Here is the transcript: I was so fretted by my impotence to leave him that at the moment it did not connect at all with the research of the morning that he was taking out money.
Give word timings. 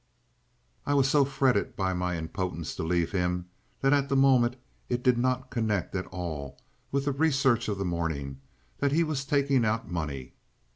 I 0.83 0.95
was 0.95 1.07
so 1.07 1.23
fretted 1.25 1.75
by 1.75 1.93
my 1.93 2.17
impotence 2.17 2.73
to 2.73 2.81
leave 2.81 3.11
him 3.11 3.49
that 3.81 3.93
at 3.93 4.09
the 4.09 4.15
moment 4.15 4.55
it 4.89 5.03
did 5.03 5.15
not 5.19 5.51
connect 5.51 5.93
at 5.95 6.07
all 6.07 6.59
with 6.91 7.05
the 7.05 7.11
research 7.11 7.67
of 7.67 7.77
the 7.77 7.85
morning 7.85 8.41
that 8.79 8.91
he 8.91 9.03
was 9.03 9.23
taking 9.25 9.63
out 9.63 9.91
money. 9.91 10.33